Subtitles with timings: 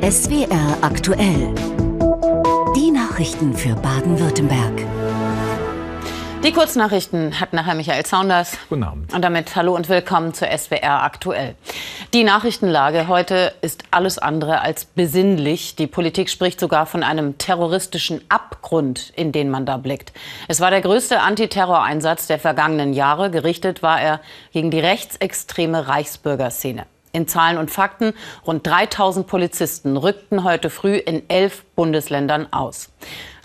[0.00, 1.54] SWR aktuell.
[2.74, 4.86] Die Nachrichten für Baden-Württemberg.
[6.42, 8.56] Die Kurznachrichten hat nachher Michael Saunders.
[8.70, 9.12] Guten Abend.
[9.12, 11.54] Und damit hallo und willkommen zur SWR aktuell.
[12.14, 15.76] Die Nachrichtenlage heute ist alles andere als besinnlich.
[15.76, 20.14] Die Politik spricht sogar von einem terroristischen Abgrund, in den man da blickt.
[20.48, 23.30] Es war der größte Antiterroreinsatz der vergangenen Jahre.
[23.30, 26.86] Gerichtet war er gegen die rechtsextreme Reichsbürgerszene.
[27.12, 28.12] In Zahlen und Fakten,
[28.46, 32.90] rund 3000 Polizisten rückten heute früh in elf Bundesländern aus.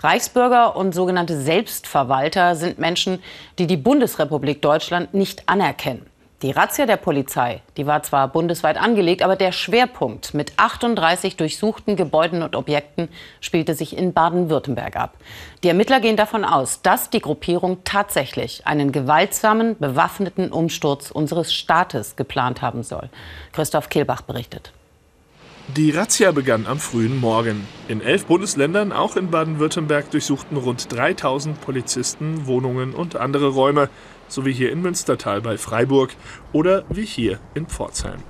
[0.00, 3.22] Reichsbürger und sogenannte Selbstverwalter sind Menschen,
[3.58, 6.06] die die Bundesrepublik Deutschland nicht anerkennen.
[6.42, 11.96] Die Razzia der Polizei, die war zwar bundesweit angelegt, aber der Schwerpunkt mit 38 durchsuchten
[11.96, 13.08] Gebäuden und Objekten
[13.40, 15.16] spielte sich in Baden-Württemberg ab.
[15.64, 22.16] Die Ermittler gehen davon aus, dass die Gruppierung tatsächlich einen gewaltsamen, bewaffneten Umsturz unseres Staates
[22.16, 23.08] geplant haben soll.
[23.52, 24.72] Christoph Kehlbach berichtet.
[25.74, 27.66] Die Razzia begann am frühen Morgen.
[27.88, 33.88] In elf Bundesländern, auch in Baden-Württemberg, durchsuchten rund 3000 Polizisten Wohnungen und andere Räume,
[34.28, 36.10] so wie hier in Münstertal bei Freiburg
[36.52, 38.22] oder wie hier in Pforzheim.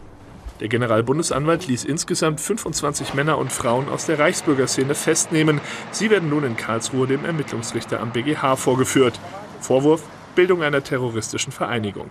[0.60, 5.60] Der Generalbundesanwalt ließ insgesamt 25 Männer und Frauen aus der Reichsbürgerszene festnehmen.
[5.90, 9.20] Sie werden nun in Karlsruhe dem Ermittlungsrichter am BGH vorgeführt.
[9.60, 10.02] Vorwurf
[10.34, 12.10] Bildung einer terroristischen Vereinigung.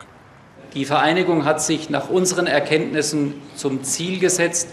[0.73, 4.67] Die Vereinigung hat sich nach unseren Erkenntnissen zum Ziel gesetzt,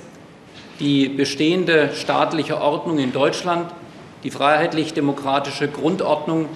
[0.80, 3.70] die bestehende staatliche Ordnung in Deutschland,
[4.24, 6.48] die freiheitlich-demokratische Grundordnung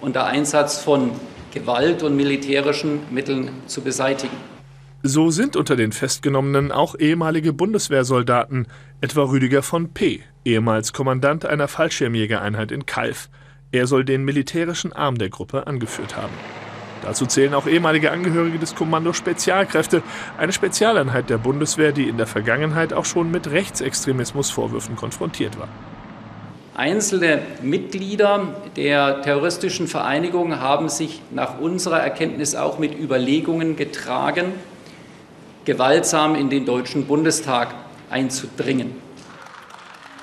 [0.00, 1.10] unter Einsatz von
[1.54, 4.36] Gewalt und militärischen Mitteln zu beseitigen.
[5.04, 8.66] So sind unter den Festgenommenen auch ehemalige Bundeswehrsoldaten,
[9.00, 13.28] etwa Rüdiger von P., ehemals Kommandant einer Fallschirmjägereinheit in Kalf.
[13.70, 16.32] Er soll den militärischen Arm der Gruppe angeführt haben.
[17.02, 20.02] Dazu zählen auch ehemalige Angehörige des Kommando Spezialkräfte,
[20.38, 25.68] eine Spezialeinheit der Bundeswehr, die in der Vergangenheit auch schon mit Rechtsextremismusvorwürfen konfrontiert war.
[26.76, 34.46] Einzelne Mitglieder der terroristischen Vereinigung haben sich nach unserer Erkenntnis auch mit Überlegungen getragen,
[35.64, 37.72] gewaltsam in den Deutschen Bundestag
[38.10, 38.90] einzudringen.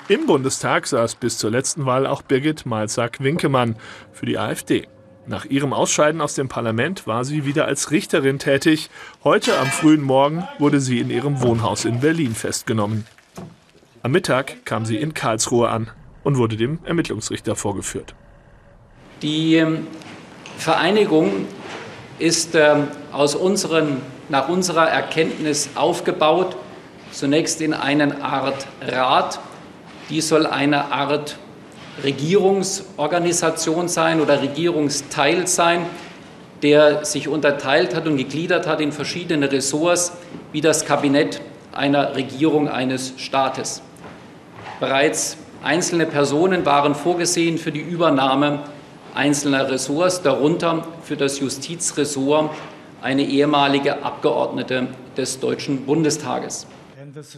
[0.08, 3.76] Im Bundestag saß bis zur letzten Wahl auch Birgit Malzack-Winkemann
[4.12, 4.88] für die AfD.
[5.26, 8.90] Nach ihrem Ausscheiden aus dem Parlament war sie wieder als Richterin tätig.
[9.24, 13.06] Heute am frühen Morgen wurde sie in ihrem Wohnhaus in Berlin festgenommen.
[14.02, 15.90] Am Mittag kam sie in Karlsruhe an
[16.24, 18.14] und wurde dem Ermittlungsrichter vorgeführt.
[19.22, 19.86] Die ähm,
[20.58, 21.46] Vereinigung
[22.18, 26.56] ist ähm, aus unseren, nach unserer Erkenntnis aufgebaut,
[27.10, 29.40] zunächst in eine Art Rat.
[30.08, 31.38] Die soll eine Art
[32.02, 35.86] Regierungsorganisation sein oder Regierungsteil sein,
[36.62, 40.12] der sich unterteilt hat und gegliedert hat in verschiedene Ressorts,
[40.52, 41.40] wie das Kabinett
[41.72, 43.82] einer Regierung eines Staates.
[44.80, 48.60] Bereits einzelne Personen waren vorgesehen für die Übernahme
[49.14, 52.50] einzelner Ressorts, darunter für das Justizressort
[53.00, 56.66] eine ehemalige Abgeordnete des Deutschen Bundestages.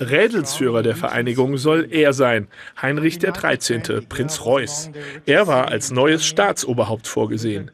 [0.00, 2.48] Rädelsführer der Vereinigung soll er sein,
[2.80, 4.90] Heinrich XIII., Prinz Reuß.
[5.26, 7.70] Er war als neues Staatsoberhaupt vorgesehen.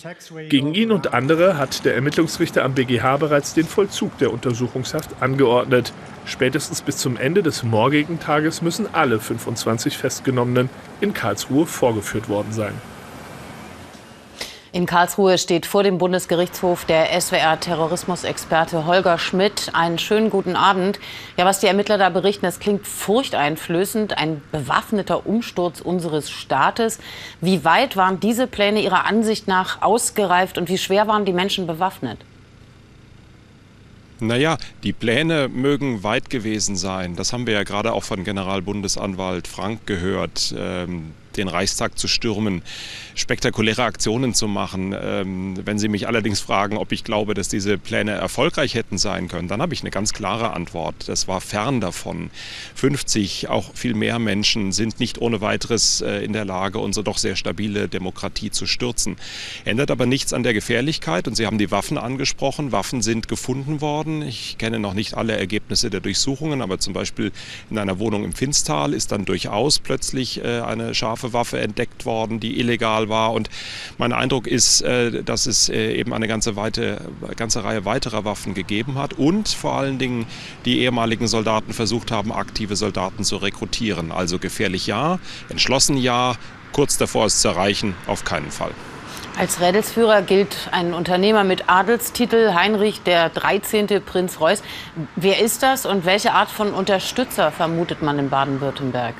[0.49, 5.93] Gegen ihn und andere hat der Ermittlungsrichter am BGH bereits den Vollzug der Untersuchungshaft angeordnet.
[6.25, 10.69] Spätestens bis zum Ende des morgigen Tages müssen alle 25 Festgenommenen
[11.01, 12.75] in Karlsruhe vorgeführt worden sein.
[14.73, 19.71] In Karlsruhe steht vor dem Bundesgerichtshof der SWR-Terrorismusexperte Holger Schmidt.
[19.73, 21.01] Einen schönen guten Abend.
[21.37, 24.17] Ja, was die Ermittler da berichten, das klingt furchteinflößend.
[24.17, 27.01] Ein bewaffneter Umsturz unseres Staates.
[27.41, 31.67] Wie weit waren diese Pläne Ihrer Ansicht nach ausgereift und wie schwer waren die Menschen
[31.67, 32.19] bewaffnet?
[34.21, 37.17] Naja, die Pläne mögen weit gewesen sein.
[37.17, 40.55] Das haben wir ja gerade auch von Generalbundesanwalt Frank gehört.
[40.57, 42.63] Ähm, den Reichstag zu stürmen,
[43.15, 44.95] spektakuläre Aktionen zu machen.
[45.01, 49.29] Ähm, wenn Sie mich allerdings fragen, ob ich glaube, dass diese Pläne erfolgreich hätten sein
[49.29, 51.09] können, dann habe ich eine ganz klare Antwort.
[51.09, 52.31] Das war fern davon.
[52.75, 57.19] 50, auch viel mehr Menschen sind nicht ohne weiteres äh, in der Lage, unsere doch
[57.19, 59.17] sehr stabile Demokratie zu stürzen.
[59.65, 62.73] Ändert aber nichts an der Gefährlichkeit und Sie haben die Waffen angesprochen.
[62.73, 64.23] Waffen sind gefunden worden.
[64.23, 67.33] Ich kenne noch nicht alle Ergebnisse der Durchsuchungen, aber zum Beispiel
[67.71, 72.41] in einer Wohnung im Finstal ist dann durchaus plötzlich äh, eine scharfe Waffe entdeckt worden,
[72.41, 73.33] die illegal war.
[73.33, 73.51] Und
[73.99, 77.01] mein Eindruck ist, äh, dass es äh, eben eine ganze, weite,
[77.37, 80.27] ganze Reihe weiterer Waffen gegeben hat und vor allen Dingen
[80.65, 84.13] die ehemaligen Soldaten versucht haben, aktive Soldaten zu rekrutieren.
[84.13, 85.19] Also gefährlich ja,
[85.49, 86.35] entschlossen ja,
[86.73, 88.73] kurz davor es zu erreichen, auf keinen Fall.
[89.39, 93.87] Als Rädelsführer gilt ein Unternehmer mit Adelstitel, Heinrich der 13.
[94.05, 94.63] Prinz Reuß.
[95.17, 99.15] Wer ist das und welche Art von Unterstützer vermutet man in Baden-Württemberg?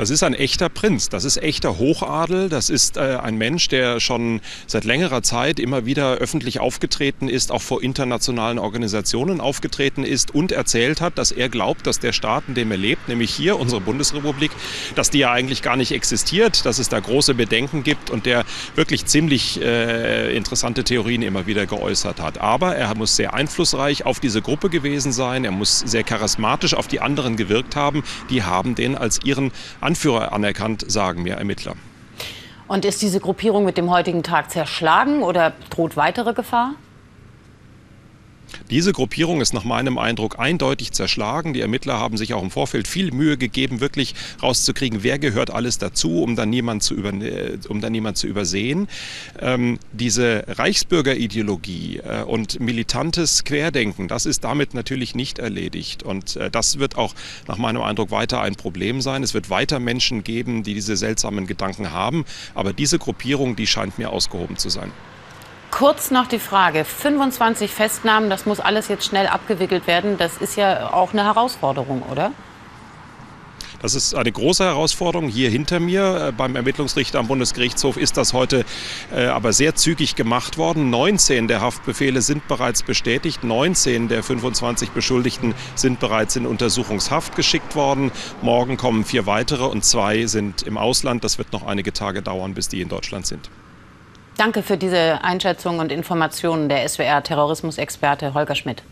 [0.00, 4.00] Das ist ein echter Prinz, das ist echter Hochadel, das ist äh, ein Mensch, der
[4.00, 10.34] schon seit längerer Zeit immer wieder öffentlich aufgetreten ist, auch vor internationalen Organisationen aufgetreten ist
[10.34, 13.58] und erzählt hat, dass er glaubt, dass der Staat, in dem er lebt, nämlich hier
[13.58, 14.52] unsere Bundesrepublik,
[14.94, 18.46] dass die ja eigentlich gar nicht existiert, dass es da große Bedenken gibt und der
[18.76, 22.38] wirklich ziemlich äh, interessante Theorien immer wieder geäußert hat.
[22.38, 26.86] Aber er muss sehr einflussreich auf diese Gruppe gewesen sein, er muss sehr charismatisch auf
[26.86, 29.52] die anderen gewirkt haben, die haben den als ihren
[29.90, 31.74] Anführer anerkannt, sagen mir Ermittler.
[32.68, 36.74] Und ist diese Gruppierung mit dem heutigen Tag zerschlagen oder droht weitere Gefahr?
[38.70, 41.52] Diese Gruppierung ist nach meinem Eindruck eindeutig zerschlagen.
[41.54, 45.78] Die Ermittler haben sich auch im Vorfeld viel Mühe gegeben, wirklich rauszukriegen, wer gehört alles
[45.78, 47.12] dazu, um dann niemand zu, über,
[47.68, 48.86] um dann niemand zu übersehen.
[49.40, 56.04] Ähm, diese Reichsbürgerideologie äh, und militantes Querdenken, das ist damit natürlich nicht erledigt.
[56.04, 57.14] Und äh, das wird auch
[57.48, 59.24] nach meinem Eindruck weiter ein Problem sein.
[59.24, 62.24] Es wird weiter Menschen geben, die diese seltsamen Gedanken haben.
[62.54, 64.92] Aber diese Gruppierung, die scheint mir ausgehoben zu sein.
[65.70, 70.18] Kurz noch die Frage, 25 Festnahmen, das muss alles jetzt schnell abgewickelt werden.
[70.18, 72.32] Das ist ja auch eine Herausforderung, oder?
[73.80, 75.28] Das ist eine große Herausforderung.
[75.28, 78.64] Hier hinter mir äh, beim Ermittlungsrichter am Bundesgerichtshof ist das heute
[79.10, 80.90] äh, aber sehr zügig gemacht worden.
[80.90, 83.42] 19 der Haftbefehle sind bereits bestätigt.
[83.42, 88.12] 19 der 25 Beschuldigten sind bereits in Untersuchungshaft geschickt worden.
[88.42, 91.24] Morgen kommen vier weitere und zwei sind im Ausland.
[91.24, 93.50] Das wird noch einige Tage dauern, bis die in Deutschland sind.
[94.40, 98.82] Danke für diese Einschätzung und Informationen der SWR-Terrorismusexperte Holger Schmidt.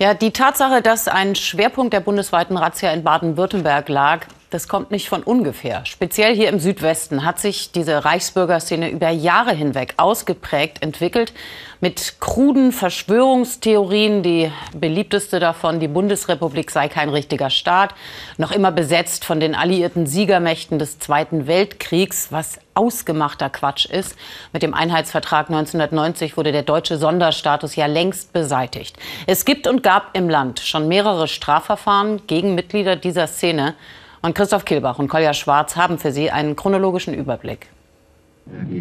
[0.00, 5.08] Ja, die Tatsache, dass ein Schwerpunkt der bundesweiten Razzia in Baden-Württemberg lag, das kommt nicht
[5.08, 5.84] von ungefähr.
[5.84, 11.32] Speziell hier im Südwesten hat sich diese Reichsbürgerszene über Jahre hinweg ausgeprägt entwickelt
[11.80, 14.22] mit kruden Verschwörungstheorien.
[14.22, 17.96] Die beliebteste davon, die Bundesrepublik sei kein richtiger Staat,
[18.38, 24.14] noch immer besetzt von den alliierten Siegermächten des Zweiten Weltkriegs, was ausgemachter Quatsch ist.
[24.52, 28.96] Mit dem Einheitsvertrag 1990 wurde der deutsche Sonderstatus ja längst beseitigt.
[29.26, 33.74] Es gibt und gab im Land schon mehrere Strafverfahren gegen Mitglieder dieser Szene.
[34.24, 37.66] Und Christoph Kilbach und Kolja Schwarz haben für Sie einen chronologischen Überblick.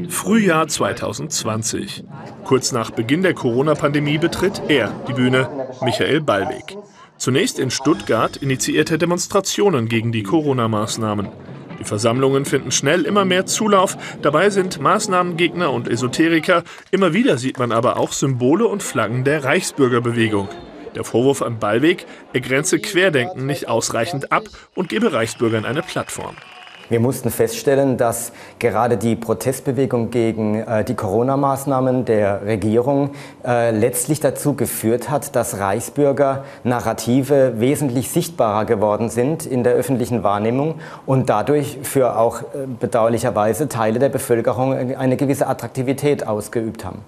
[0.08, 2.06] Frühjahr 2020.
[2.46, 5.50] Kurz nach Beginn der Corona-Pandemie betritt er die Bühne,
[5.82, 6.78] Michael Ballweg.
[7.18, 11.28] Zunächst in Stuttgart initiiert er Demonstrationen gegen die Corona-Maßnahmen.
[11.78, 13.98] Die Versammlungen finden schnell immer mehr Zulauf.
[14.22, 16.64] Dabei sind Maßnahmengegner und Esoteriker.
[16.90, 20.48] Immer wieder sieht man aber auch Symbole und Flaggen der Reichsbürgerbewegung.
[20.96, 24.44] Der Vorwurf an Ballweg, er grenze Querdenken nicht ausreichend ab
[24.76, 26.36] und gebe Reichsbürgern eine Plattform.
[26.90, 33.12] Wir mussten feststellen, dass gerade die Protestbewegung gegen äh, die Corona-Maßnahmen der Regierung
[33.46, 40.24] äh, letztlich dazu geführt hat, dass Reichsbürger Narrative wesentlich sichtbarer geworden sind in der öffentlichen
[40.24, 40.76] Wahrnehmung
[41.06, 47.00] und dadurch für auch äh, bedauerlicherweise Teile der Bevölkerung eine gewisse Attraktivität ausgeübt haben.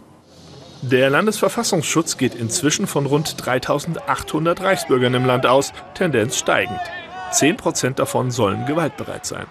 [0.81, 6.79] Der Landesverfassungsschutz geht inzwischen von rund 3800 Reichsbürgern im Land aus, Tendenz steigend.
[7.31, 9.45] Zehn Prozent davon sollen gewaltbereit sein.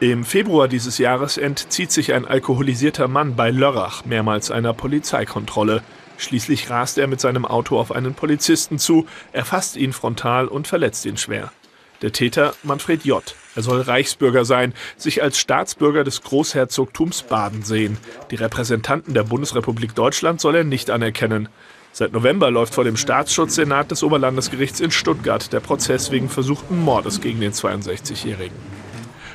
[0.00, 5.82] Im Februar dieses Jahres entzieht sich ein alkoholisierter Mann bei Lörrach mehrmals einer Polizeikontrolle.
[6.16, 11.04] Schließlich rast er mit seinem Auto auf einen Polizisten zu, erfasst ihn frontal und verletzt
[11.04, 11.52] ihn schwer.
[12.00, 13.22] Der Täter Manfred J.
[13.56, 17.96] Er soll Reichsbürger sein, sich als Staatsbürger des Großherzogtums Baden sehen.
[18.30, 21.48] Die Repräsentanten der Bundesrepublik Deutschland soll er nicht anerkennen.
[21.92, 27.20] Seit November läuft vor dem Staatsschutzsenat des Oberlandesgerichts in Stuttgart der Prozess wegen versuchten Mordes
[27.20, 28.56] gegen den 62-Jährigen.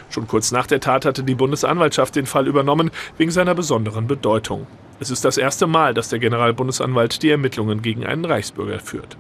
[0.10, 4.67] Schon kurz nach der Tat hatte die Bundesanwaltschaft den Fall übernommen, wegen seiner besonderen Bedeutung.
[5.01, 9.17] Es ist das erste Mal, dass der Generalbundesanwalt die Ermittlungen gegen einen Reichsbürger führt.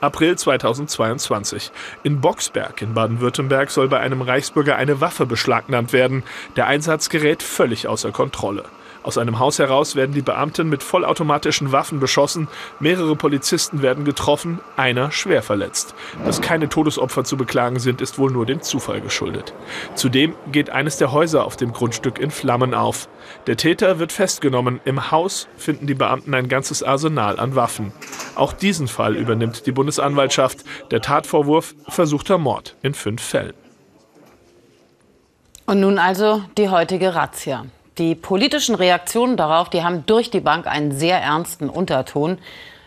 [0.00, 1.72] April 2022.
[2.04, 6.22] In Boxberg in Baden-Württemberg soll bei einem Reichsbürger eine Waffe beschlagnahmt werden.
[6.54, 8.64] Der Einsatz gerät völlig außer Kontrolle.
[9.02, 12.48] Aus einem Haus heraus werden die Beamten mit vollautomatischen Waffen beschossen,
[12.80, 15.94] mehrere Polizisten werden getroffen, einer schwer verletzt.
[16.24, 19.54] Dass keine Todesopfer zu beklagen sind, ist wohl nur dem Zufall geschuldet.
[19.94, 23.08] Zudem geht eines der Häuser auf dem Grundstück in Flammen auf.
[23.46, 24.80] Der Täter wird festgenommen.
[24.84, 27.92] Im Haus finden die Beamten ein ganzes Arsenal an Waffen.
[28.34, 30.64] Auch diesen Fall übernimmt die Bundesanwaltschaft.
[30.90, 33.54] Der Tatvorwurf versuchter Mord in fünf Fällen.
[35.66, 37.66] Und nun also die heutige Razzia.
[37.98, 42.38] Die politischen Reaktionen darauf, die haben durch die Bank einen sehr ernsten Unterton.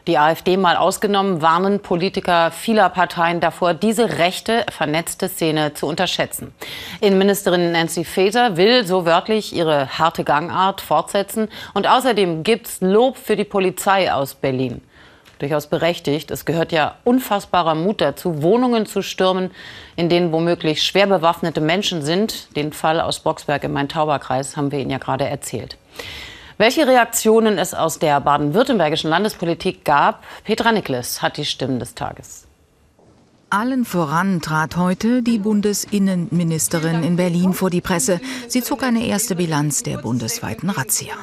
[0.07, 6.53] Die AfD mal ausgenommen, warnen Politiker vieler Parteien davor, diese rechte, vernetzte Szene zu unterschätzen.
[7.01, 11.49] Innenministerin Nancy Faeser will so wörtlich ihre harte Gangart fortsetzen.
[11.73, 14.81] Und außerdem gibt's Lob für die Polizei aus Berlin.
[15.41, 16.29] Durchaus berechtigt.
[16.29, 19.49] Es gehört ja unfassbarer Mut dazu, Wohnungen zu stürmen,
[19.95, 22.55] in denen womöglich schwer bewaffnete Menschen sind.
[22.55, 25.77] Den Fall aus Boxberg im Main-Tauber-Kreis haben wir Ihnen ja gerade erzählt.
[26.59, 32.45] Welche Reaktionen es aus der baden-württembergischen Landespolitik gab, Petra Nikles hat die Stimmen des Tages.
[33.49, 38.21] Allen voran trat heute die Bundesinnenministerin in Berlin vor die Presse.
[38.47, 41.15] Sie zog eine erste Bilanz der bundesweiten Razzia.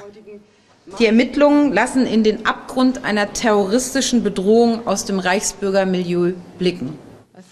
[0.98, 6.98] Die Ermittlungen lassen in den Abgrund einer terroristischen Bedrohung aus dem Reichsbürgermilieu blicken.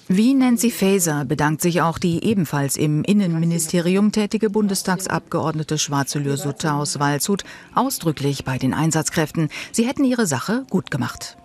[0.09, 7.45] Wie Nancy Faeser bedankt sich auch die ebenfalls im Innenministerium tätige Bundestagsabgeordnete Schwarzelür-Sutter aus Waldshut
[7.75, 9.49] ausdrücklich bei den Einsatzkräften.
[9.73, 11.37] Sie hätten ihre Sache gut gemacht.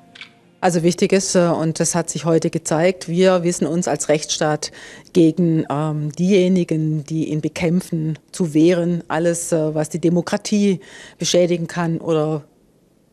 [0.61, 4.71] Also wichtig ist, äh, und das hat sich heute gezeigt, wir wissen uns als Rechtsstaat
[5.11, 9.03] gegen ähm, diejenigen, die ihn bekämpfen, zu wehren.
[9.07, 10.79] Alles, äh, was die Demokratie
[11.17, 12.43] beschädigen kann oder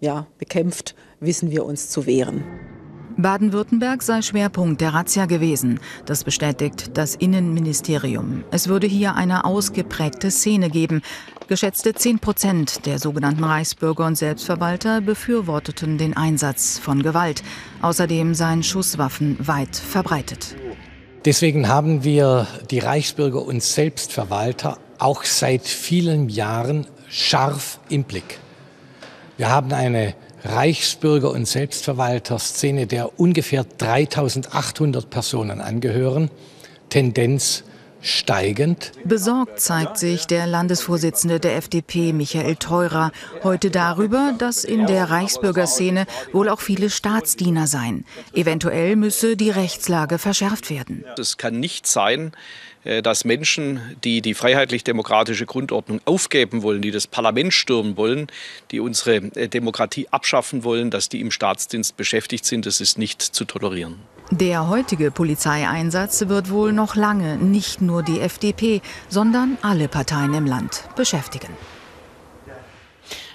[0.00, 2.44] ja, bekämpft, wissen wir uns zu wehren.
[3.18, 5.80] Baden-Württemberg sei Schwerpunkt der Razzia gewesen.
[6.06, 8.44] Das bestätigt das Innenministerium.
[8.52, 11.02] Es würde hier eine ausgeprägte Szene geben.
[11.48, 17.42] Geschätzte 10 Prozent der sogenannten Reichsbürger und Selbstverwalter befürworteten den Einsatz von Gewalt.
[17.82, 20.54] Außerdem seien Schusswaffen weit verbreitet.
[21.24, 28.38] Deswegen haben wir die Reichsbürger und Selbstverwalter auch seit vielen Jahren scharf im Blick.
[29.36, 30.14] Wir haben eine
[30.44, 36.30] Reichsbürger- und Selbstverwalter-Szene, der ungefähr 3800 Personen angehören.
[36.88, 37.64] Tendenz
[38.00, 38.92] steigend.
[39.04, 43.12] Besorgt zeigt sich der Landesvorsitzende der FDP, Michael Theurer,
[43.42, 48.04] heute darüber, dass in der Reichsbürgerszene wohl auch viele Staatsdiener seien.
[48.32, 51.04] Eventuell müsse die Rechtslage verschärft werden.
[51.18, 52.32] Es kann nicht sein,
[52.84, 58.28] äh, dass Menschen, die die freiheitlich-demokratische Grundordnung aufgeben wollen, die das Parlament stürmen wollen,
[58.70, 62.66] die unsere äh, Demokratie abschaffen wollen, dass die im Staatsdienst beschäftigt sind.
[62.66, 63.96] Das ist nicht zu tolerieren.
[64.30, 70.44] Der heutige Polizeieinsatz wird wohl noch lange nicht nur die FDP, sondern alle Parteien im
[70.44, 71.48] Land beschäftigen.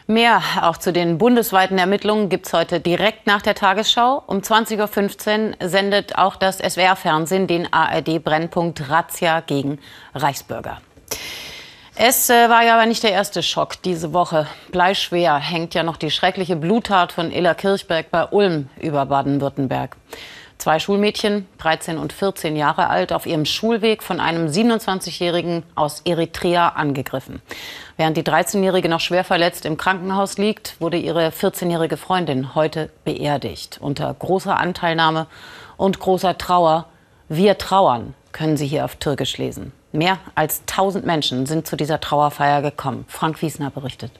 [0.05, 4.21] Mehr auch zu den bundesweiten Ermittlungen gibt es heute direkt nach der Tagesschau.
[4.27, 9.79] Um 20.15 Uhr sendet auch das SWR-Fernsehen den ARD-Brennpunkt Razzia gegen
[10.13, 10.79] Reichsbürger.
[11.95, 14.45] Es äh, war ja aber nicht der erste Schock diese Woche.
[14.71, 19.95] Bleischwer hängt ja noch die schreckliche Bluttat von Ella Kirchberg bei Ulm über Baden-Württemberg.
[20.57, 26.69] Zwei Schulmädchen, 13 und 14 Jahre alt, auf ihrem Schulweg von einem 27-Jährigen aus Eritrea
[26.69, 27.41] angegriffen.
[27.97, 33.77] Während die 13-Jährige noch schwer verletzt im Krankenhaus liegt, wurde ihre 14-jährige Freundin heute beerdigt.
[33.81, 35.27] Unter großer Anteilnahme
[35.77, 36.85] und großer Trauer.
[37.27, 39.73] Wir trauern, können Sie hier auf Türkisch lesen.
[39.91, 43.05] Mehr als 1000 Menschen sind zu dieser Trauerfeier gekommen.
[43.07, 44.11] Frank Wiesner berichtet.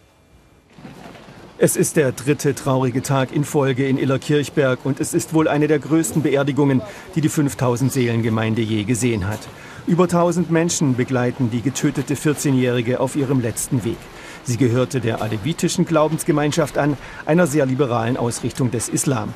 [1.64, 5.68] Es ist der dritte traurige Tag in Folge in Illerkirchberg und es ist wohl eine
[5.68, 6.82] der größten Beerdigungen,
[7.16, 9.40] die die 5000 Seelengemeinde je gesehen hat.
[9.88, 13.96] Über 1000 Menschen begleiten die getötete 14-Jährige auf ihrem letzten Weg.
[14.44, 19.34] Sie gehörte der alevitischen Glaubensgemeinschaft an, einer sehr liberalen Ausrichtung des Islam.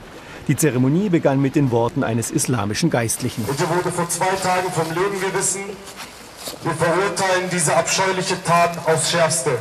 [0.50, 3.46] Die Zeremonie begann mit den Worten eines islamischen Geistlichen.
[3.48, 5.62] Und ihr wurde vor zwei Tagen vom Leben gerissen.
[6.62, 9.52] Wir verurteilen diese abscheuliche Tat aufs Schärfste.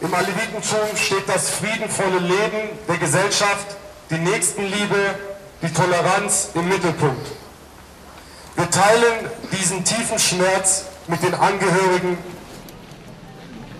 [0.00, 3.76] Im Alevitentum steht das friedenvolle Leben der Gesellschaft,
[4.10, 5.14] die Nächstenliebe,
[5.62, 7.26] die Toleranz im Mittelpunkt.
[8.56, 12.18] Wir teilen diesen tiefen Schmerz mit den Angehörigen.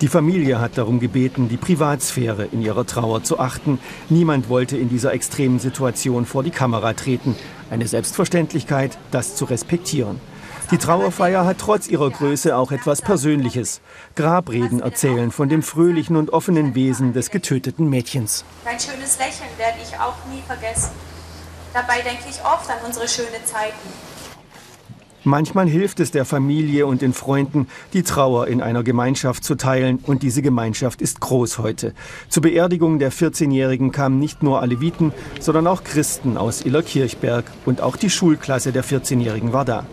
[0.01, 3.79] Die Familie hat darum gebeten, die Privatsphäre in ihrer Trauer zu achten.
[4.09, 7.35] Niemand wollte in dieser extremen Situation vor die Kamera treten.
[7.71, 10.21] Eine Selbstverständlichkeit, das zu respektieren.
[10.73, 13.81] Die Trauerfeier hat trotz ihrer Größe auch etwas Persönliches.
[14.17, 18.45] Grabreden erzählen von dem fröhlichen und offenen Wesen des getöteten Mädchens.
[18.65, 20.91] Dein schönes Lächeln werde ich auch nie vergessen.
[21.73, 23.79] Dabei denke ich oft an unsere schönen Zeiten.
[25.23, 30.01] Manchmal hilft es der Familie und den Freunden, die Trauer in einer Gemeinschaft zu teilen.
[30.05, 31.95] Und diese Gemeinschaft ist groß heute.
[32.29, 37.45] Zur Beerdigung der 14-Jährigen kamen nicht nur Aleviten, sondern auch Christen aus Illerkirchberg.
[37.67, 39.87] Und auch die Schulklasse der 14-Jährigen war da.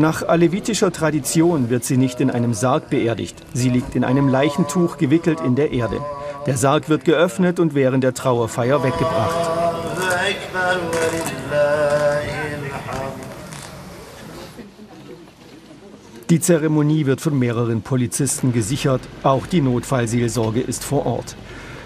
[0.00, 3.36] Nach alevitischer Tradition wird sie nicht in einem Sarg beerdigt.
[3.52, 6.00] Sie liegt in einem Leichentuch gewickelt in der Erde.
[6.46, 9.50] Der Sarg wird geöffnet und während der Trauerfeier weggebracht.
[16.30, 19.02] Die Zeremonie wird von mehreren Polizisten gesichert.
[19.22, 21.36] Auch die Notfallseelsorge ist vor Ort.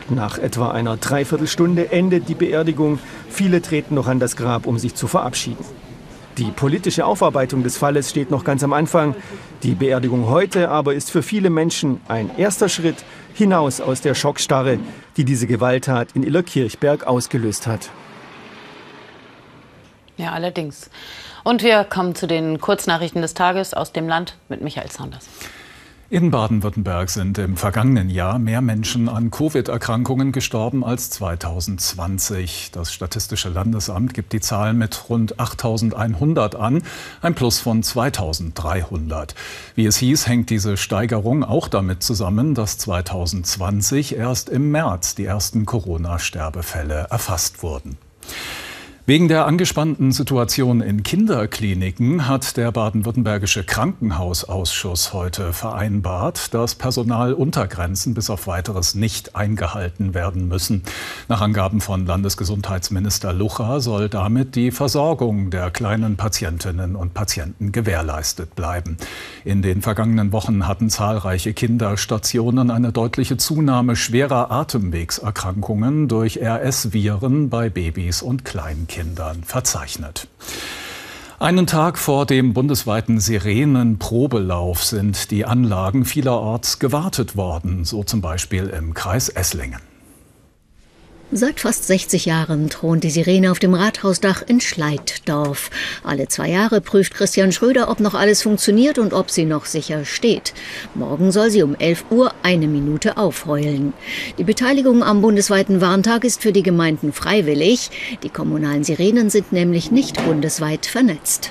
[0.09, 3.01] Nach etwa einer Dreiviertelstunde endet die Beerdigung.
[3.29, 5.65] Viele treten noch an das Grab, um sich zu verabschieden.
[6.39, 9.15] Die politische Aufarbeitung des Falles steht noch ganz am Anfang.
[9.63, 14.81] Die Beerdigung heute aber ist für viele Menschen ein erster Schritt hinaus aus der Schockstarre,
[15.17, 17.91] die diese Gewalttat in Illerkirchberg ausgelöst hat.
[20.17, 20.91] Ja, allerdings.
[21.45, 25.29] Und wir kommen zu den Kurznachrichten des Tages aus dem Land mit Michael Saunders.
[26.15, 32.71] In Baden-Württemberg sind im vergangenen Jahr mehr Menschen an Covid-Erkrankungen gestorben als 2020.
[32.71, 36.85] Das Statistische Landesamt gibt die Zahlen mit rund 8100 an,
[37.21, 39.35] ein Plus von 2300.
[39.75, 45.25] Wie es hieß, hängt diese Steigerung auch damit zusammen, dass 2020 erst im März die
[45.25, 47.99] ersten Corona-Sterbefälle erfasst wurden.
[49.07, 58.31] Wegen der angespannten Situation in Kinderkliniken hat der baden-württembergische Krankenhausausschuss heute vereinbart, dass Personaluntergrenzen bis
[58.31, 60.85] auf weiteres nicht eingehalten werden müssen.
[61.29, 68.57] Nach Angaben von Landesgesundheitsminister Lucha soll damit die Versorgung der kleinen Patientinnen und Patienten gewährleistet
[68.57, 68.97] bleiben.
[69.45, 77.69] In den vergangenen Wochen hatten zahlreiche Kinderstationen eine deutliche Zunahme schwerer Atemwegserkrankungen durch RS-Viren bei
[77.69, 78.94] Babys und Kleinkindern.
[78.95, 80.29] Kindern verzeichnet.
[81.41, 88.69] Einen Tag vor dem bundesweiten Sirenenprobelauf sind die Anlagen vielerorts gewartet worden, so zum Beispiel
[88.69, 89.81] im Kreis Esslingen.
[91.33, 95.71] Seit fast 60 Jahren thront die Sirene auf dem Rathausdach in Schleiddorf.
[96.05, 100.05] Alle zwei Jahre prüft Christian Schröder, ob noch alles funktioniert und ob sie noch sicher
[100.05, 100.53] steht.
[100.95, 103.95] Morgen soll sie um 11 Uhr eine Minute aufheulen.
[104.39, 107.91] Die Beteiligung am bundesweiten Warntag ist für die Gemeinden freiwillig.
[108.23, 111.51] Die kommunalen Sirenen sind nämlich nicht bundesweit vernetzt.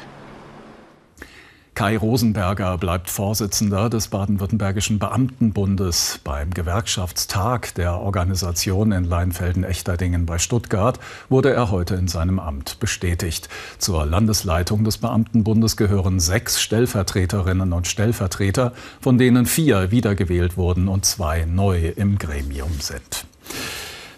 [1.75, 6.19] Kai Rosenberger bleibt Vorsitzender des Baden-Württembergischen Beamtenbundes.
[6.23, 10.99] Beim Gewerkschaftstag der Organisation in Leinfelden-Echterdingen bei Stuttgart
[11.29, 13.49] wurde er heute in seinem Amt bestätigt.
[13.79, 21.05] Zur Landesleitung des Beamtenbundes gehören sechs Stellvertreterinnen und Stellvertreter, von denen vier wiedergewählt wurden und
[21.05, 23.25] zwei neu im Gremium sind.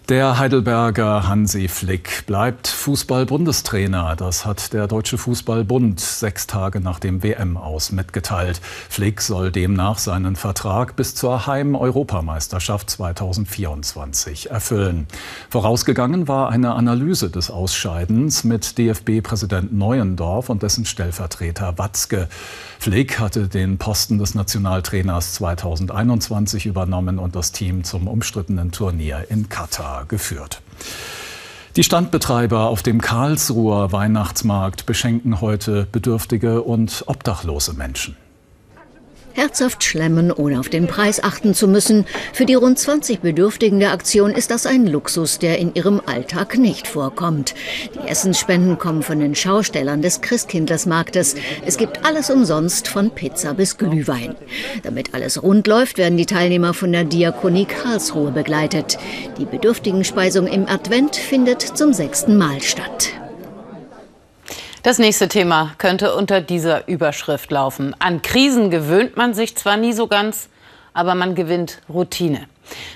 [0.08, 4.16] Der Heidelberger Hansi Flick bleibt Fußball-Bundestrainer.
[4.16, 8.62] Das hat der Deutsche Fußballbund sechs Tage nach dem WM-Aus mitgeteilt.
[8.88, 15.08] Flick soll demnach seinen Vertrag bis zur Heim-Europameisterschaft 2024 erfüllen.
[15.50, 22.30] Vorausgegangen war eine Analyse des Ausscheidens mit DFB-Präsident Neuendorf und dessen Stellvertreter Watzke.
[22.78, 29.50] Flick hatte den Posten des Nationaltrainers 2021 übernommen und das Team zum umstrittenen Turnier in
[29.50, 30.62] Katar geführt.
[31.76, 38.16] Die Standbetreiber auf dem Karlsruher Weihnachtsmarkt beschenken heute bedürftige und obdachlose Menschen.
[39.36, 42.06] Herzhaft schlemmen, ohne auf den Preis achten zu müssen.
[42.32, 46.58] Für die rund 20 Bedürftigen der Aktion ist das ein Luxus, der in ihrem Alltag
[46.58, 47.54] nicht vorkommt.
[47.96, 51.36] Die Essensspenden kommen von den Schaustellern des Christkindlersmarktes.
[51.66, 54.36] Es gibt alles umsonst, von Pizza bis Glühwein.
[54.84, 58.98] Damit alles rund läuft, werden die Teilnehmer von der Diakonie Karlsruhe begleitet.
[59.38, 63.12] Die Bedürftigenspeisung im Advent findet zum sechsten Mal statt.
[64.86, 67.96] Das nächste Thema könnte unter dieser Überschrift laufen.
[67.98, 70.48] An Krisen gewöhnt man sich zwar nie so ganz,
[70.94, 72.46] aber man gewinnt Routine.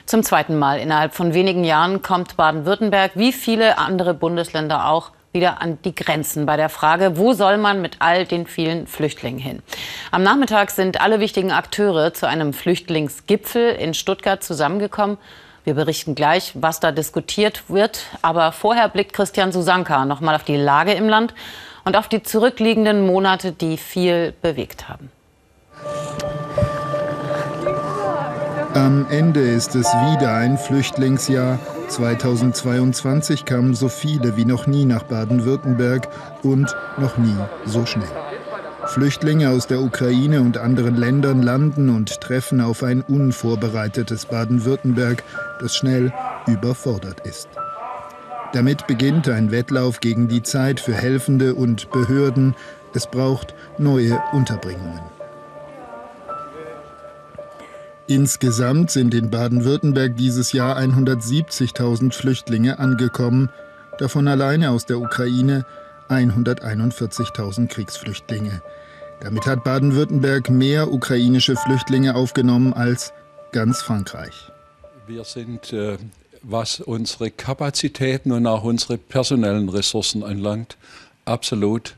[0.06, 5.64] Zum zweiten Mal innerhalb von wenigen Jahren kommt Baden-Württemberg, wie viele andere Bundesländer auch, wieder
[5.64, 9.64] an die Grenzen bei der Frage, wo soll man mit all den vielen Flüchtlingen hin.
[10.12, 15.18] Am Nachmittag sind alle wichtigen Akteure zu einem Flüchtlingsgipfel in Stuttgart zusammengekommen.
[15.64, 18.04] Wir berichten gleich, was da diskutiert wird.
[18.22, 21.34] Aber vorher blickt Christian Susanka noch mal auf die Lage im Land
[21.86, 25.12] und auf die zurückliegenden Monate, die viel bewegt haben.
[28.74, 31.60] Am Ende ist es wieder ein Flüchtlingsjahr.
[31.88, 36.08] 2022 kamen so viele wie noch nie nach Baden-Württemberg
[36.44, 38.08] und noch nie so schnell.
[38.86, 45.24] Flüchtlinge aus der Ukraine und anderen Ländern landen und treffen auf ein unvorbereitetes Baden-Württemberg,
[45.60, 46.14] das schnell
[46.48, 47.50] überfordert ist.
[48.54, 52.56] Damit beginnt ein Wettlauf gegen die Zeit für Helfende und Behörden.
[52.94, 55.02] Es braucht neue Unterbringungen.
[58.08, 63.50] Insgesamt sind in Baden-Württemberg dieses Jahr 170.000 Flüchtlinge angekommen,
[64.00, 65.64] davon alleine aus der Ukraine
[66.10, 68.64] 141.000 Kriegsflüchtlinge.
[69.20, 73.14] Damit hat Baden-Württemberg mehr ukrainische Flüchtlinge aufgenommen als
[73.52, 74.52] ganz Frankreich.
[75.06, 75.98] Wir sind äh,
[76.42, 80.78] was unsere Kapazitäten und auch unsere personellen Ressourcen anlangt,
[81.26, 81.96] absolut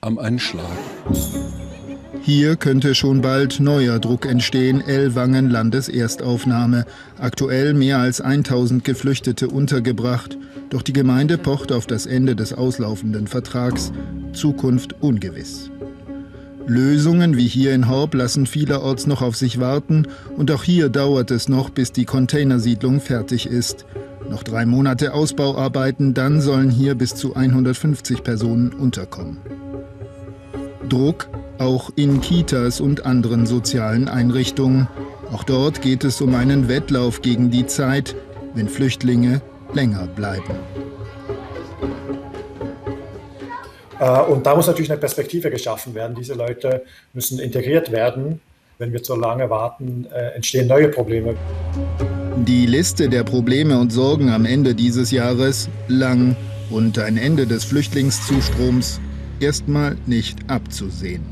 [0.00, 0.64] am Anschlag.
[2.22, 4.80] Hier könnte schon bald neuer Druck entstehen.
[4.80, 6.86] Ellwangen Landeserstaufnahme.
[7.18, 10.38] Aktuell mehr als 1000 Geflüchtete untergebracht.
[10.70, 13.92] Doch die Gemeinde pocht auf das Ende des auslaufenden Vertrags.
[14.32, 15.70] Zukunft ungewiss.
[16.66, 21.30] Lösungen wie hier in Horb lassen vielerorts noch auf sich warten und auch hier dauert
[21.30, 23.84] es noch, bis die Containersiedlung fertig ist.
[24.30, 29.38] Noch drei Monate Ausbauarbeiten, dann sollen hier bis zu 150 Personen unterkommen.
[30.88, 34.88] Druck auch in Kitas und anderen sozialen Einrichtungen.
[35.32, 38.16] Auch dort geht es um einen Wettlauf gegen die Zeit,
[38.54, 39.40] wenn Flüchtlinge
[39.72, 40.54] länger bleiben.
[44.28, 46.14] Und da muss natürlich eine Perspektive geschaffen werden.
[46.14, 48.40] Diese Leute müssen integriert werden.
[48.78, 51.36] Wenn wir zu lange warten, äh, entstehen neue Probleme.
[52.36, 56.34] Die Liste der Probleme und Sorgen am Ende dieses Jahres lang
[56.70, 59.00] und ein Ende des Flüchtlingszustroms
[59.38, 61.24] erstmal nicht abzusehen.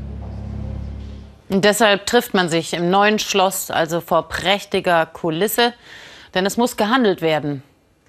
[1.49, 5.73] Und deshalb trifft man sich im neuen Schloss, also vor prächtiger Kulisse.
[6.33, 7.61] Denn es muss gehandelt werden.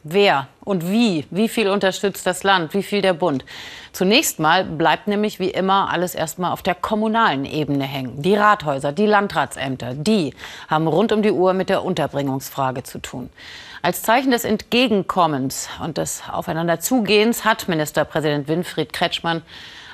[0.06, 1.24] Wer und wie?
[1.30, 2.74] Wie viel unterstützt das Land?
[2.74, 3.42] Wie viel der Bund?
[3.92, 8.20] Zunächst mal bleibt nämlich wie immer alles erstmal auf der kommunalen Ebene hängen.
[8.20, 10.34] Die Rathäuser, die Landratsämter, die
[10.68, 13.30] haben rund um die Uhr mit der Unterbringungsfrage zu tun.
[13.80, 19.40] Als Zeichen des Entgegenkommens und des Aufeinanderzugehens hat Ministerpräsident Winfried Kretschmann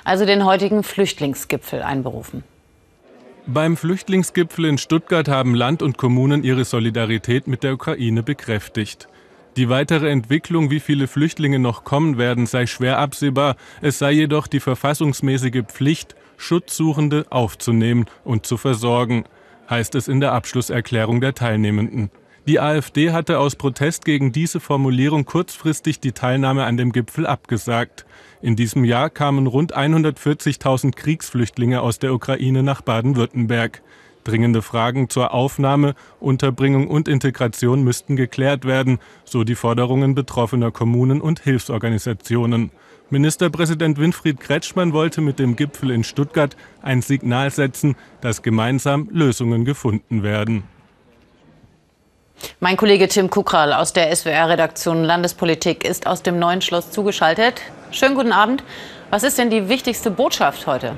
[0.03, 2.43] also den heutigen Flüchtlingsgipfel einberufen.
[3.45, 9.07] Beim Flüchtlingsgipfel in Stuttgart haben Land und Kommunen ihre Solidarität mit der Ukraine bekräftigt.
[9.57, 14.47] Die weitere Entwicklung, wie viele Flüchtlinge noch kommen werden, sei schwer absehbar, es sei jedoch
[14.47, 19.25] die verfassungsmäßige Pflicht, Schutzsuchende aufzunehmen und zu versorgen,
[19.69, 22.11] heißt es in der Abschlusserklärung der Teilnehmenden.
[22.47, 28.05] Die AfD hatte aus Protest gegen diese Formulierung kurzfristig die Teilnahme an dem Gipfel abgesagt.
[28.41, 33.83] In diesem Jahr kamen rund 140.000 Kriegsflüchtlinge aus der Ukraine nach Baden-Württemberg.
[34.23, 41.21] Dringende Fragen zur Aufnahme, Unterbringung und Integration müssten geklärt werden, so die Forderungen betroffener Kommunen
[41.21, 42.71] und Hilfsorganisationen.
[43.09, 49.65] Ministerpräsident Winfried Kretschmann wollte mit dem Gipfel in Stuttgart ein Signal setzen, dass gemeinsam Lösungen
[49.65, 50.63] gefunden werden.
[52.59, 57.61] Mein Kollege Tim Kukral aus der SWR-Redaktion Landespolitik ist aus dem neuen Schloss zugeschaltet.
[57.91, 58.63] Schönen guten Abend.
[59.09, 60.97] Was ist denn die wichtigste Botschaft heute?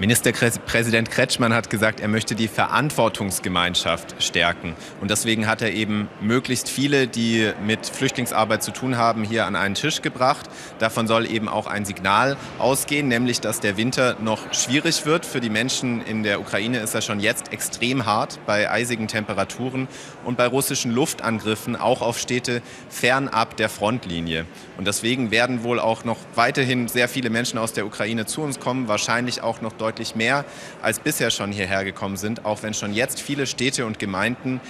[0.00, 4.76] Ministerpräsident Kretschmann hat gesagt, er möchte die Verantwortungsgemeinschaft stärken.
[5.00, 9.56] Und deswegen hat er eben möglichst viele, die mit Flüchtlingsarbeit zu tun haben, hier an
[9.56, 10.46] einen Tisch gebracht.
[10.78, 15.26] Davon soll eben auch ein Signal ausgehen, nämlich dass der Winter noch schwierig wird.
[15.26, 19.88] Für die Menschen in der Ukraine ist er schon jetzt extrem hart bei eisigen Temperaturen
[20.24, 24.46] und bei russischen Luftangriffen auch auf Städte fernab der Frontlinie.
[24.76, 28.60] Und deswegen werden wohl auch noch weiterhin sehr viele Menschen aus der Ukraine zu uns
[28.60, 30.44] kommen, wahrscheinlich auch noch deutlich mehr
[30.82, 34.60] als bisher schon hierher gekommen sind, auch wenn schon jetzt viele Städte und Gemeinden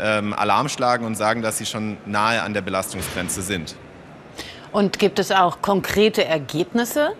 [0.00, 3.76] ähm, Alarm schlagen und sagen, dass sie schon nahe an der Belastungsgrenze sind.
[4.72, 7.14] Und gibt es auch konkrete Ergebnisse?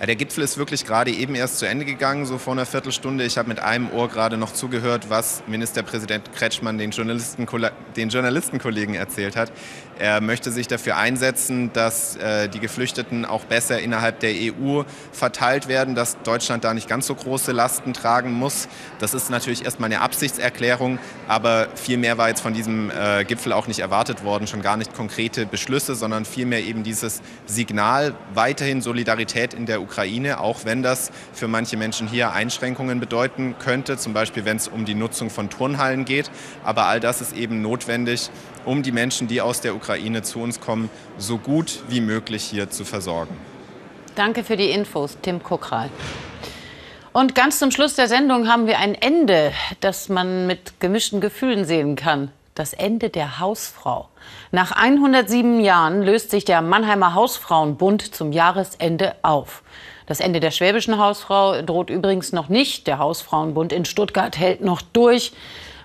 [0.00, 3.24] Ja, der Gipfel ist wirklich gerade eben erst zu Ende gegangen, so vor einer Viertelstunde.
[3.24, 7.48] Ich habe mit einem Ohr gerade noch zugehört, was Ministerpräsident Kretschmann den, Journalisten,
[7.96, 9.50] den Journalistenkollegen erzählt hat.
[9.98, 15.66] Er möchte sich dafür einsetzen, dass äh, die Geflüchteten auch besser innerhalb der EU verteilt
[15.66, 18.68] werden, dass Deutschland da nicht ganz so große Lasten tragen muss.
[19.00, 23.52] Das ist natürlich erstmal eine Absichtserklärung, aber viel mehr war jetzt von diesem äh, Gipfel
[23.52, 28.80] auch nicht erwartet worden, schon gar nicht konkrete Beschlüsse, sondern vielmehr eben dieses Signal, weiterhin
[28.80, 29.87] Solidarität in der Ukraine,
[30.38, 34.84] auch wenn das für manche Menschen hier Einschränkungen bedeuten könnte, zum Beispiel wenn es um
[34.84, 36.30] die Nutzung von Turnhallen geht.
[36.64, 38.30] Aber all das ist eben notwendig,
[38.64, 42.70] um die Menschen, die aus der Ukraine zu uns kommen, so gut wie möglich hier
[42.70, 43.36] zu versorgen.
[44.14, 45.90] Danke für die Infos, Tim Kokral.
[47.12, 51.64] Und ganz zum Schluss der Sendung haben wir ein Ende, das man mit gemischten Gefühlen
[51.64, 52.30] sehen kann.
[52.58, 54.08] Das Ende der Hausfrau.
[54.50, 59.62] Nach 107 Jahren löst sich der Mannheimer Hausfrauenbund zum Jahresende auf.
[60.06, 62.88] Das Ende der schwäbischen Hausfrau droht übrigens noch nicht.
[62.88, 65.30] Der Hausfrauenbund in Stuttgart hält noch durch.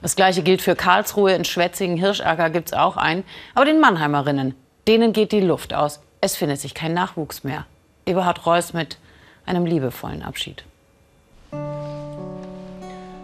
[0.01, 1.35] Das Gleiche gilt für Karlsruhe.
[1.35, 3.23] In Schwetzingen, Hirschacker gibt es auch einen.
[3.53, 4.55] Aber den Mannheimerinnen,
[4.87, 6.01] denen geht die Luft aus.
[6.21, 7.67] Es findet sich kein Nachwuchs mehr.
[8.07, 8.97] Eberhard Reuss mit
[9.45, 10.63] einem liebevollen Abschied.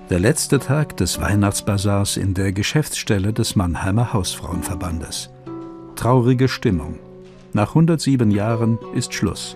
[0.10, 5.30] Der letzte Tag des Weihnachtsbasars in der Geschäftsstelle des Mannheimer Hausfrauenverbandes.
[5.96, 6.98] Traurige Stimmung.
[7.54, 9.56] Nach 107 Jahren ist Schluss.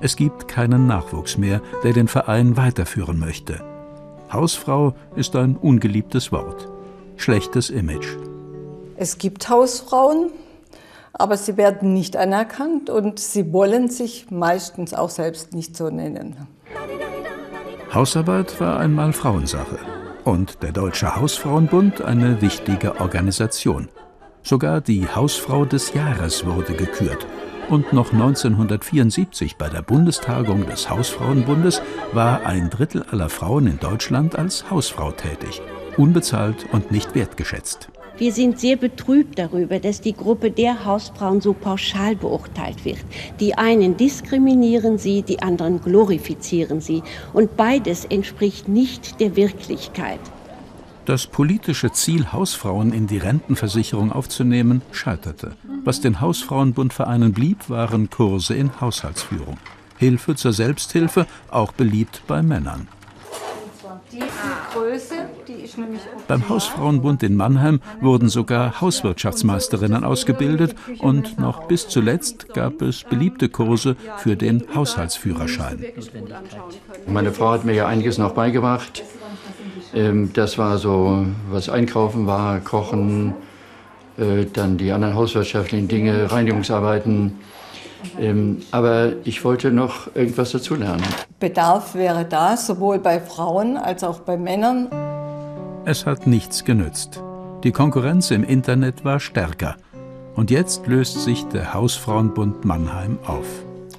[0.00, 3.62] Es gibt keinen Nachwuchs mehr, der den Verein weiterführen möchte.
[4.32, 6.70] Hausfrau ist ein ungeliebtes Wort.
[7.18, 8.16] Schlechtes Image.
[8.96, 10.30] Es gibt Hausfrauen,
[11.12, 16.36] aber sie werden nicht anerkannt und sie wollen sich meistens auch selbst nicht so nennen.
[17.94, 19.78] Hausarbeit war einmal Frauensache
[20.24, 23.90] und der Deutsche Hausfrauenbund eine wichtige Organisation.
[24.42, 27.26] Sogar die Hausfrau des Jahres wurde gekürt.
[27.68, 34.38] Und noch 1974 bei der Bundestagung des Hausfrauenbundes war ein Drittel aller Frauen in Deutschland
[34.38, 35.60] als Hausfrau tätig,
[35.98, 37.90] unbezahlt und nicht wertgeschätzt.
[38.22, 43.00] Wir sind sehr betrübt darüber, dass die Gruppe der Hausfrauen so pauschal beurteilt wird.
[43.40, 47.02] Die einen diskriminieren sie, die anderen glorifizieren sie.
[47.32, 50.20] Und beides entspricht nicht der Wirklichkeit.
[51.04, 55.56] Das politische Ziel, Hausfrauen in die Rentenversicherung aufzunehmen, scheiterte.
[55.82, 59.58] Was den Hausfrauenbundvereinen blieb, waren Kurse in Haushaltsführung.
[59.98, 62.86] Hilfe zur Selbsthilfe, auch beliebt bei Männern.
[64.12, 64.20] Die
[64.72, 65.21] Größe,
[66.28, 73.48] Beim Hausfrauenbund in Mannheim wurden sogar Hauswirtschaftsmeisterinnen ausgebildet und noch bis zuletzt gab es beliebte
[73.48, 75.84] Kurse für den Haushaltsführerschein.
[77.06, 79.02] Meine Frau hat mir ja einiges noch beigebracht.
[79.94, 83.34] Ähm, das war so, was Einkaufen war, Kochen,
[84.16, 87.38] äh, dann die anderen hauswirtschaftlichen Dinge, Reinigungsarbeiten.
[88.18, 91.02] Ähm, aber ich wollte noch irgendwas dazulernen.
[91.38, 94.88] Bedarf wäre da, sowohl bei Frauen als auch bei Männern.
[95.84, 97.20] Es hat nichts genützt.
[97.64, 99.76] Die Konkurrenz im Internet war stärker.
[100.36, 103.46] Und jetzt löst sich der Hausfrauenbund Mannheim auf.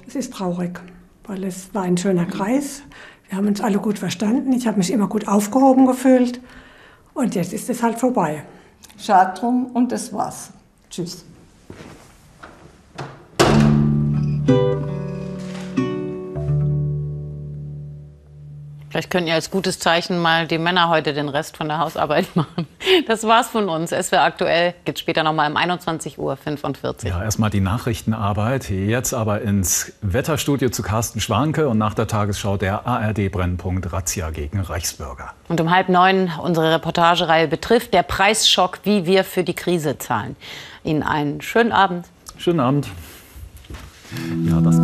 [0.06, 0.80] Es ist traurig,
[1.26, 2.82] weil es war ein schöner Kreis.
[3.28, 4.54] Wir haben uns alle gut verstanden.
[4.54, 6.40] Ich habe mich immer gut aufgehoben gefühlt.
[7.12, 8.44] Und jetzt ist es halt vorbei.
[8.96, 10.52] Schad drum und das war's.
[10.88, 11.26] Tschüss.
[19.04, 22.24] Vielleicht können ihr als gutes Zeichen mal die Männer heute den Rest von der Hausarbeit
[22.36, 22.66] machen.
[23.06, 23.92] Das war's von uns.
[23.92, 24.72] Es wäre aktuell.
[24.86, 26.36] Geht später nochmal um 21.45 Uhr.
[27.02, 28.70] Ja, erstmal die Nachrichtenarbeit.
[28.70, 34.58] Jetzt aber ins Wetterstudio zu Carsten Schwanke und nach der Tagesschau der ARD-Brennpunkt Razzia gegen
[34.60, 35.34] Reichsbürger.
[35.48, 40.34] Und um halb neun unsere Reportagereihe betrifft der Preisschock, wie wir für die Krise zahlen.
[40.82, 42.06] Ihnen einen schönen Abend.
[42.38, 42.88] Schönen Abend.
[44.46, 44.80] Ja, das.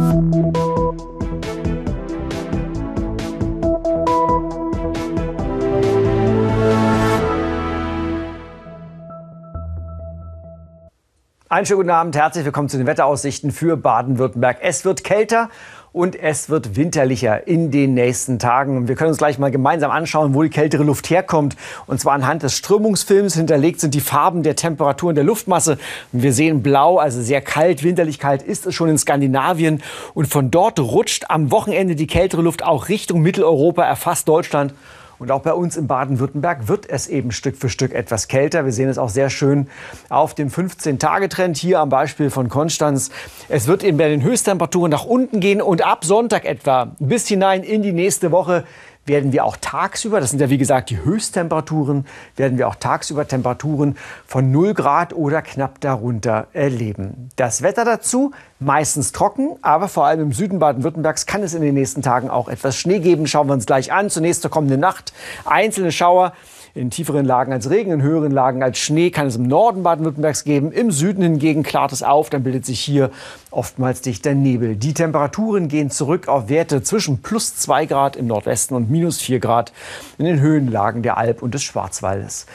[11.52, 14.58] Einen schönen guten Abend, herzlich willkommen zu den Wetteraussichten für Baden-Württemberg.
[14.62, 15.50] Es wird kälter
[15.92, 18.86] und es wird winterlicher in den nächsten Tagen.
[18.86, 21.56] Wir können uns gleich mal gemeinsam anschauen, wo die kältere Luft herkommt.
[21.88, 23.34] Und zwar anhand des Strömungsfilms.
[23.34, 25.78] Hinterlegt sind die Farben der Temperaturen der Luftmasse.
[26.12, 29.82] Wir sehen blau, also sehr kalt, winterlich kalt ist es schon in Skandinavien.
[30.14, 34.72] Und von dort rutscht am Wochenende die kältere Luft auch Richtung Mitteleuropa, erfasst Deutschland
[35.20, 38.64] und auch bei uns in Baden-Württemberg wird es eben Stück für Stück etwas kälter.
[38.64, 39.68] Wir sehen es auch sehr schön
[40.08, 43.10] auf dem 15-Tage-Trend hier am Beispiel von Konstanz.
[43.50, 47.62] Es wird eben bei den Höchsttemperaturen nach unten gehen und ab Sonntag etwa bis hinein
[47.62, 48.64] in die nächste Woche
[49.06, 53.26] werden wir auch tagsüber, das sind ja wie gesagt die Höchsttemperaturen, werden wir auch tagsüber
[53.26, 57.28] Temperaturen von 0 Grad oder knapp darunter erleben.
[57.36, 61.74] Das Wetter dazu meistens trocken, aber vor allem im Süden Baden-Württembergs kann es in den
[61.74, 63.26] nächsten Tagen auch etwas Schnee geben.
[63.26, 64.10] Schauen wir uns gleich an.
[64.10, 65.12] Zunächst zur kommenden Nacht.
[65.44, 66.32] Einzelne Schauer
[66.74, 70.44] in tieferen Lagen als Regen, in höheren Lagen als Schnee kann es im Norden Baden-Württembergs
[70.44, 70.72] geben.
[70.72, 73.10] Im Süden hingegen klart es auf, dann bildet sich hier
[73.50, 74.76] oftmals dichter Nebel.
[74.76, 79.40] Die Temperaturen gehen zurück auf Werte zwischen plus 2 Grad im Nordwesten und minus 4
[79.40, 79.72] Grad
[80.18, 82.46] in den Höhenlagen der Alp und des Schwarzwaldes.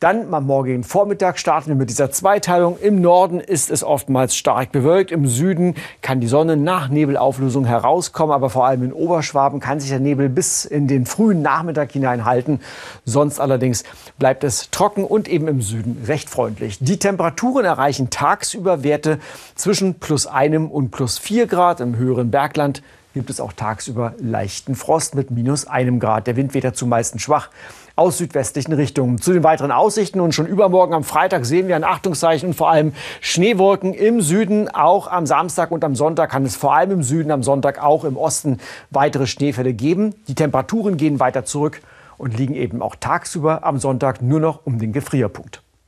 [0.00, 2.78] Dann am morgigen Vormittag starten wir mit dieser Zweiteilung.
[2.78, 5.10] Im Norden ist es oftmals stark bewölkt.
[5.10, 8.32] Im Süden kann die Sonne nach Nebelauflösung herauskommen.
[8.32, 12.24] Aber vor allem in Oberschwaben kann sich der Nebel bis in den frühen Nachmittag hinein
[12.24, 12.60] halten.
[13.04, 13.82] Sonst allerdings
[14.20, 16.78] bleibt es trocken und eben im Süden recht freundlich.
[16.80, 19.18] Die Temperaturen erreichen tagsüber Werte
[19.56, 21.80] zwischen plus einem und plus vier Grad.
[21.80, 22.84] Im höheren Bergland
[23.14, 26.28] gibt es auch tagsüber leichten Frost mit minus einem Grad.
[26.28, 27.50] Der Wind weht dazu meistens schwach
[27.98, 29.20] aus südwestlichen Richtungen.
[29.20, 32.70] Zu den weiteren Aussichten und schon übermorgen am Freitag sehen wir ein Achtungszeichen und vor
[32.70, 34.68] allem Schneewolken im Süden.
[34.68, 38.04] Auch am Samstag und am Sonntag kann es vor allem im Süden, am Sonntag auch
[38.04, 38.58] im Osten
[38.90, 40.14] weitere Schneefälle geben.
[40.28, 41.82] Die Temperaturen gehen weiter zurück
[42.16, 45.62] und liegen eben auch tagsüber am Sonntag nur noch um den Gefrierpunkt.